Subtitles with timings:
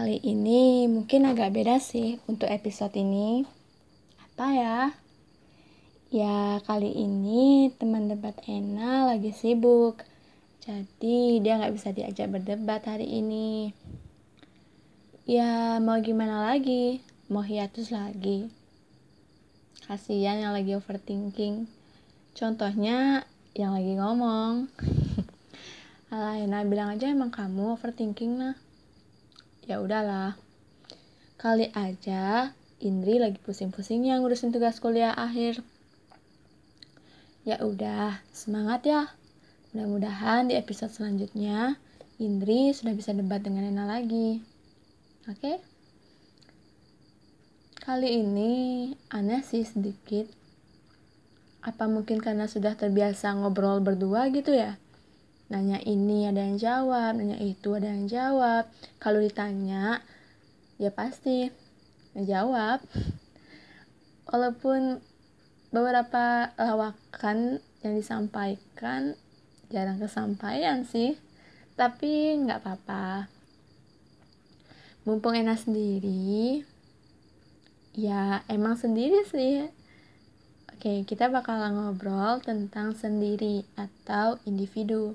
[0.00, 3.44] Kali ini mungkin agak beda sih untuk episode ini.
[4.16, 4.78] Apa ya?
[6.08, 10.00] Ya, kali ini teman debat Ena lagi sibuk.
[10.64, 13.76] Jadi dia nggak bisa diajak berdebat hari ini.
[15.28, 17.04] Ya, mau gimana lagi?
[17.28, 18.48] Mau hiatus lagi?
[19.84, 21.68] Kasihan yang lagi overthinking.
[22.32, 24.64] Contohnya yang lagi ngomong.
[26.16, 28.56] Alah, Ena bilang aja emang kamu overthinking nah
[29.70, 30.34] ya udahlah.
[31.38, 32.50] Kali aja
[32.82, 35.62] Indri lagi pusing-pusingnya ngurusin tugas kuliah akhir.
[37.46, 39.14] Ya udah semangat ya.
[39.70, 41.78] Mudah-mudahan di episode selanjutnya
[42.18, 44.42] Indri sudah bisa debat dengan Nena lagi.
[45.30, 45.38] Oke?
[45.38, 45.56] Okay?
[47.80, 48.52] kali ini
[49.08, 50.28] aneh sih sedikit.
[51.64, 54.76] Apa mungkin karena sudah terbiasa ngobrol berdua gitu ya
[55.50, 58.70] nanya ini ada yang jawab nanya itu ada yang jawab.
[59.02, 59.98] Kalau ditanya
[60.78, 61.50] ya pasti
[62.14, 62.80] menjawab
[64.30, 65.02] walaupun
[65.74, 69.18] beberapa lawakan yang disampaikan
[69.70, 71.18] jarang kesampaian sih
[71.74, 73.26] tapi nggak apa-apa.
[75.02, 76.62] Mumpung enak sendiri
[77.90, 79.66] ya emang sendiri sih.
[80.80, 85.12] Oke, kita bakal ngobrol tentang sendiri atau individu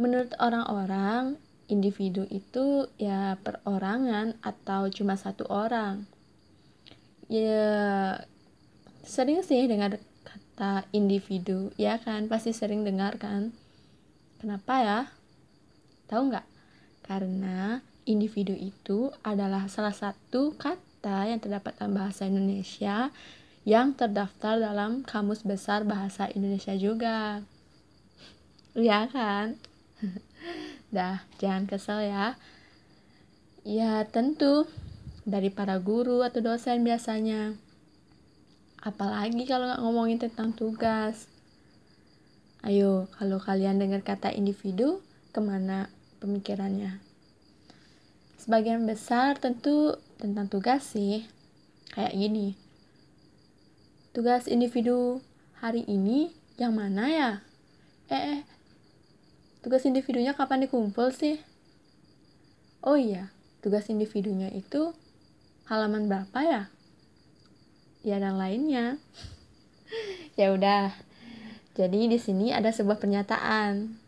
[0.00, 1.36] menurut orang-orang
[1.68, 6.08] individu itu ya perorangan atau cuma satu orang.
[7.28, 8.24] Ya
[9.04, 12.26] sering sih dengar kata individu ya kan?
[12.32, 13.52] Pasti sering dengar kan?
[14.40, 15.00] Kenapa ya?
[16.08, 16.46] Tahu nggak?
[17.04, 23.12] Karena individu itu adalah salah satu kata yang terdapat dalam bahasa Indonesia
[23.68, 27.44] yang terdaftar dalam kamus besar bahasa Indonesia juga.
[28.72, 29.60] Ya kan
[30.94, 32.36] Dah, jangan kesel ya.
[33.62, 34.64] Ya, tentu
[35.28, 37.54] dari para guru atau dosen biasanya.
[38.80, 41.28] Apalagi kalau nggak ngomongin tentang tugas.
[42.64, 45.00] Ayo, kalau kalian dengar kata individu,
[45.32, 45.88] ke mana
[46.20, 47.00] pemikirannya?
[48.40, 51.28] Sebagian besar tentu tentang tugas sih.
[51.92, 52.48] Kayak gini.
[54.16, 55.20] Tugas individu
[55.60, 57.30] hari ini yang mana ya?
[58.08, 58.40] Eh, eh
[59.60, 61.36] tugas individunya kapan dikumpul sih?
[62.80, 63.28] Oh iya,
[63.60, 64.96] tugas individunya itu
[65.68, 66.62] halaman berapa ya?
[68.00, 68.96] Ya dan lainnya.
[70.40, 70.96] ya udah.
[71.76, 74.00] Jadi di sini ada sebuah pernyataan.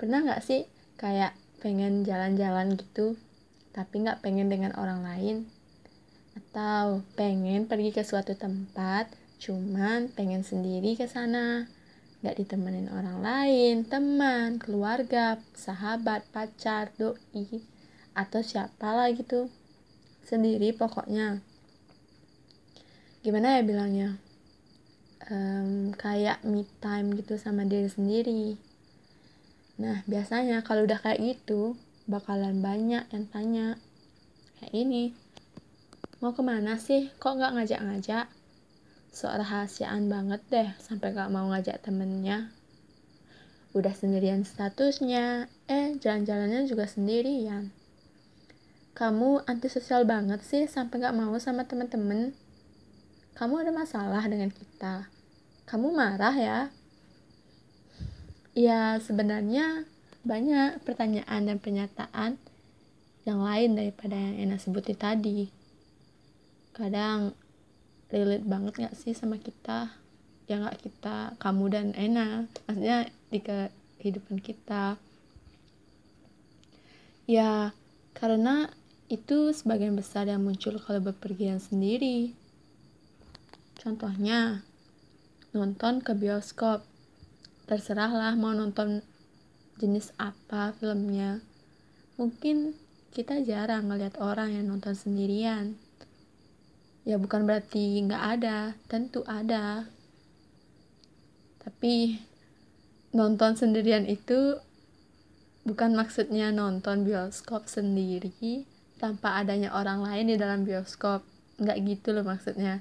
[0.00, 0.64] Pernah nggak sih
[0.96, 3.20] kayak pengen jalan-jalan gitu,
[3.76, 5.36] tapi nggak pengen dengan orang lain?
[6.32, 11.68] Atau pengen pergi ke suatu tempat, cuman pengen sendiri ke sana?
[12.24, 17.60] Gak ditemenin orang lain, teman, keluarga, sahabat, pacar, doi,
[18.16, 19.52] atau siapa lah gitu.
[20.24, 21.44] Sendiri pokoknya.
[23.20, 24.16] Gimana ya bilangnya?
[25.28, 28.56] Um, kayak me time gitu sama diri sendiri.
[29.76, 31.76] Nah, biasanya kalau udah kayak gitu,
[32.08, 33.76] bakalan banyak yang tanya.
[34.60, 35.04] Kayak ini,
[36.24, 37.12] mau ke mana sih?
[37.20, 38.32] Kok gak ngajak-ngajak?
[39.14, 42.50] Sok rahasiaan banget deh sampai gak mau ngajak temennya.
[43.70, 47.70] Udah sendirian statusnya eh jalan-jalannya juga sendirian.
[48.98, 52.34] Kamu antisosial banget sih sampai gak mau sama temen-temen.
[53.38, 55.06] Kamu ada masalah dengan kita.
[55.70, 56.60] Kamu marah ya?
[58.54, 59.86] Ya sebenarnya
[60.26, 62.38] banyak pertanyaan dan pernyataan
[63.22, 65.50] yang lain daripada yang enak sebutin tadi.
[66.74, 67.34] Kadang
[68.12, 69.92] relate banget gak sih sama kita?
[70.44, 72.48] Ya gak kita kamu dan Ena.
[72.68, 75.00] Maksudnya di kehidupan kita.
[77.24, 77.72] Ya
[78.12, 78.68] karena
[79.08, 82.36] itu sebagian besar yang muncul kalau bepergian sendiri.
[83.80, 84.64] Contohnya
[85.52, 86.84] nonton ke bioskop.
[87.64, 89.00] Terserahlah mau nonton
[89.80, 91.40] jenis apa filmnya.
[92.20, 92.76] Mungkin
[93.14, 95.78] kita jarang ngeliat orang yang nonton sendirian
[97.04, 98.76] ya bukan berarti nggak ada.
[98.88, 99.88] Tentu ada.
[101.60, 102.20] Tapi
[103.14, 104.58] nonton sendirian itu
[105.64, 108.68] bukan maksudnya nonton bioskop sendiri
[109.00, 111.24] tanpa adanya orang lain di dalam bioskop.
[111.60, 112.80] Nggak gitu loh maksudnya.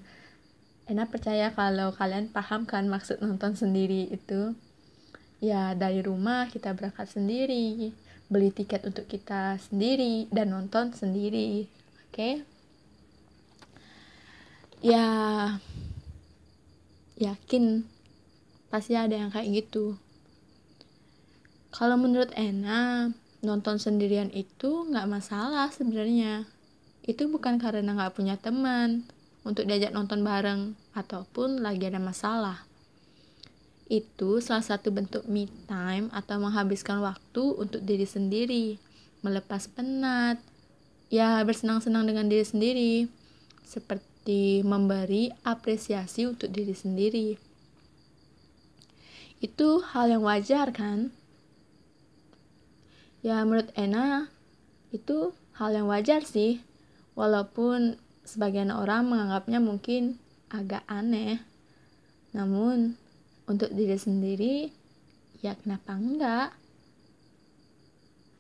[0.84, 4.56] Enak percaya kalau kalian paham kan maksud nonton sendiri itu.
[5.44, 7.92] Ya dari rumah kita berangkat sendiri
[8.32, 11.68] beli tiket untuk kita sendiri dan nonton sendiri.
[12.10, 12.16] Oke?
[12.16, 12.53] okay?
[14.84, 15.08] Ya
[17.16, 17.88] yakin
[18.68, 19.96] pasti ada yang kayak gitu
[21.74, 23.10] kalau menurut Ena
[23.44, 26.48] nonton sendirian itu nggak masalah sebenarnya.
[27.04, 29.04] Itu bukan karena nggak punya teman
[29.44, 32.64] untuk diajak nonton bareng ataupun lagi ada masalah.
[33.90, 38.80] Itu salah satu bentuk me time atau menghabiskan waktu untuk diri sendiri,
[39.26, 40.40] melepas penat,
[41.12, 42.94] ya bersenang-senang dengan diri sendiri,
[43.68, 44.13] seperti
[44.64, 47.28] memberi apresiasi untuk diri sendiri.
[49.44, 51.12] Itu hal yang wajar kan?
[53.24, 54.28] ya menurut Ena
[54.92, 56.62] itu hal yang wajar sih.
[57.16, 57.98] Walaupun
[58.28, 60.20] sebagian orang menganggapnya mungkin
[60.52, 61.40] agak aneh.
[62.36, 63.00] Namun
[63.48, 64.56] untuk diri sendiri
[65.40, 66.50] ya kenapa enggak?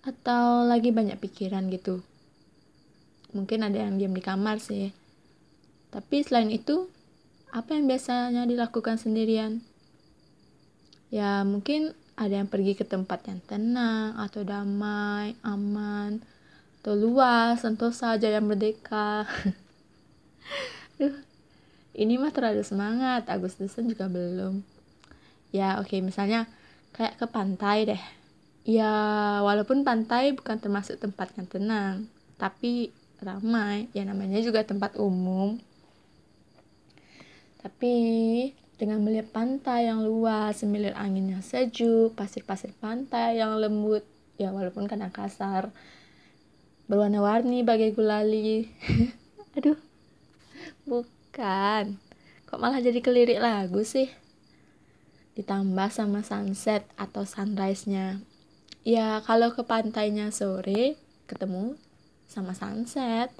[0.03, 2.03] Atau lagi banyak pikiran gitu.
[3.31, 5.02] Mungkin ada yang diam di kamar sih
[5.93, 6.89] tapi selain itu
[7.53, 9.61] apa yang biasanya dilakukan sendirian
[11.13, 16.21] ya mungkin ada yang pergi ke tempat yang tenang atau damai, aman,
[16.81, 19.25] atau luas, sentosa, jaya merdeka.
[21.93, 24.61] Ini mah terlalu semangat, Agustusan juga belum.
[25.53, 26.49] Ya oke, okay, misalnya
[26.93, 28.03] kayak ke pantai deh.
[28.65, 28.89] Ya
[29.41, 31.95] walaupun pantai bukan termasuk tempat yang tenang,
[32.37, 35.57] tapi ramai, ya namanya juga tempat umum.
[37.63, 37.93] Tapi
[38.75, 44.03] dengan melihat pantai yang luas, semilir angin yang sejuk, pasir-pasir pantai yang lembut,
[44.35, 45.71] ya walaupun kadang kasar,
[46.91, 48.67] berwarna-warni bagai gulali.
[49.55, 49.79] Aduh,
[50.83, 51.95] bukan.
[52.43, 54.11] Kok malah jadi kelirik lagu sih?
[55.39, 58.19] Ditambah sama sunset atau sunrise-nya.
[58.83, 61.79] Ya, kalau ke pantainya sore, ketemu
[62.27, 63.31] sama sunset.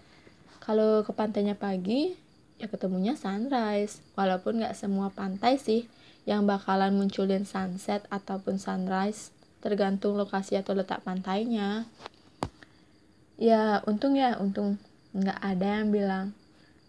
[0.63, 2.15] Kalau ke pantainya pagi,
[2.61, 4.05] ya ketemunya sunrise.
[4.13, 5.89] Walaupun nggak semua pantai sih
[6.23, 11.87] yang bakalan munculin sunset ataupun sunrise tergantung lokasi atau letak pantainya.
[13.39, 14.77] Ya untung ya untung
[15.13, 16.25] nggak ada yang bilang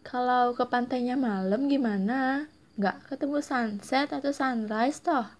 [0.04, 2.46] kalau ke pantainya malam gimana?
[2.76, 5.24] Nggak ketemu sunset atau sunrise toh?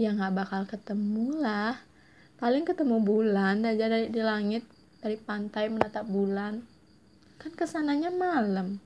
[0.00, 1.76] Ya nggak bakal ketemu lah.
[2.40, 4.64] Paling ketemu bulan aja dari di langit
[5.04, 6.64] dari pantai menatap bulan
[7.40, 8.76] kan ke sananya malam.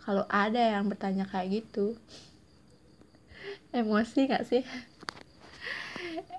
[0.00, 2.00] Kalau ada yang bertanya kayak gitu
[3.76, 4.64] emosi gak sih?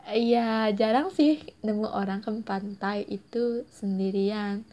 [0.10, 4.66] Iya jarang sih nemu orang ke pantai itu sendirian.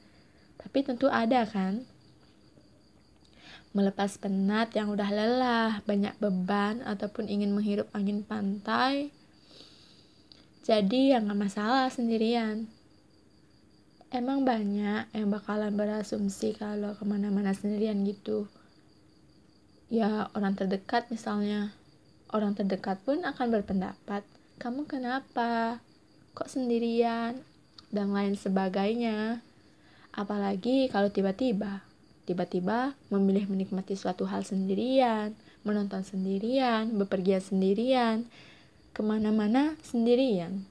[0.57, 1.85] Tapi tentu ada kan?
[3.75, 9.13] Melepas penat yang udah lelah Banyak beban ataupun ingin menghirup angin pantai.
[10.65, 12.65] Jadi ya gak masalah sendirian
[14.15, 18.47] emang banyak yang bakalan berasumsi kalau ke mana-mana sendirian gitu.
[19.91, 21.75] Ya orang terdekat misalnya.
[22.31, 24.23] Orang terdekat pun akan berpendapat
[24.59, 25.83] kamu kenapa?
[26.35, 27.43] Kok sendirian?
[27.95, 29.39] dan lain sebagainya.
[30.11, 31.87] Apalagi kalau tiba-tiba
[32.27, 38.25] tiba-tiba memilih menikmati suatu hal sendirian menonton sendirian bepergian sendirian
[38.97, 40.65] ke mana-mana sendirian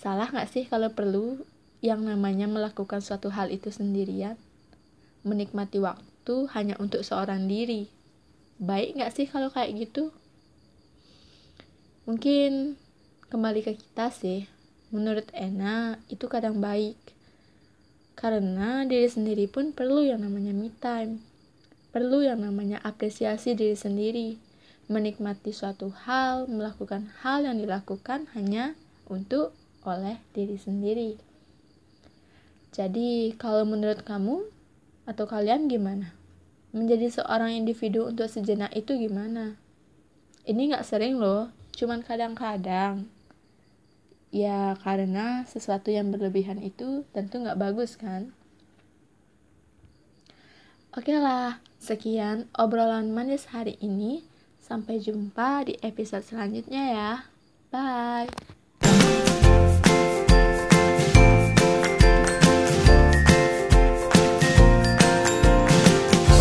[0.00, 1.44] Salah nggak sih kalau perlu
[1.84, 4.40] yang namanya melakukan suatu hal itu sendirian?
[5.28, 7.84] Menikmati waktu hanya untuk seorang diri.
[8.56, 10.08] Baik nggak sih kalau kayak gitu?
[12.08, 12.80] Mungkin
[13.28, 14.48] kembali ke kita sih.
[14.88, 16.96] Menurut Ena, itu kadang baik.
[18.16, 21.20] Karena diri sendiri pun perlu yang namanya me time.
[21.92, 24.40] Perlu yang namanya apresiasi diri sendiri.
[24.88, 28.72] Menikmati suatu hal, melakukan hal yang dilakukan hanya
[29.04, 31.16] untuk oleh diri sendiri.
[32.70, 34.46] Jadi, kalau menurut kamu
[35.08, 36.14] atau kalian gimana?
[36.70, 39.58] Menjadi seorang individu untuk sejenak itu gimana?
[40.46, 43.10] Ini gak sering loh, cuman kadang-kadang.
[44.30, 48.30] Ya, karena sesuatu yang berlebihan itu tentu gak bagus kan?
[50.94, 54.22] Oke lah, sekian obrolan manis hari ini.
[54.62, 57.12] Sampai jumpa di episode selanjutnya ya.
[57.74, 58.59] Bye.